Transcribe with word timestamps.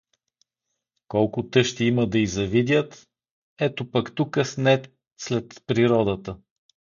Колко 1.07 1.49
тъщи 1.49 1.85
има 1.85 2.09
да 2.09 2.19
й 2.19 2.27
завидят… 2.27 3.07
Ето 3.59 3.91
пък 3.91 4.15
тука 4.15 4.45
снет 4.45 4.95
сред 5.17 5.63
природата. 5.67 6.37